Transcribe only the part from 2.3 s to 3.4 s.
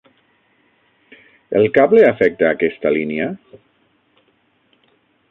a aquesta línia?